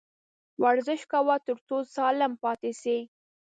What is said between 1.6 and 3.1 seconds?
څو سالم پاته سې